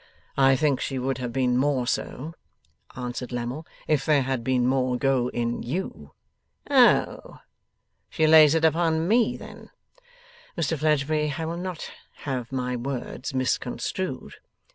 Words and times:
'I 0.35 0.55
think 0.55 0.79
she 0.81 0.97
would 0.97 1.19
have 1.19 1.31
been 1.31 1.55
more 1.57 1.85
so,' 1.85 2.33
answered 2.95 3.31
Lammle, 3.31 3.67
'if 3.87 4.03
there 4.03 4.23
had 4.23 4.43
been 4.43 4.65
more 4.65 4.97
go 4.97 5.27
in 5.27 5.61
YOU?' 5.61 6.09
'Oh! 6.71 7.37
She 8.09 8.25
lays 8.25 8.55
it 8.55 8.65
upon 8.65 9.07
me, 9.07 9.37
then?' 9.37 9.69
'Mr 10.57 10.75
Fledgeby, 10.79 11.35
I 11.37 11.45
will 11.45 11.55
not 11.55 11.91
have 12.21 12.51
my 12.51 12.75
words 12.75 13.35
misconstrued. 13.35 14.33